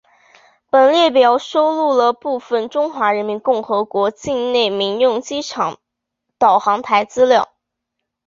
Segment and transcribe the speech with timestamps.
[0.71, 5.77] 本列表收录了部分中华人民共和国境内民用机场
[6.39, 7.51] 导航台资料。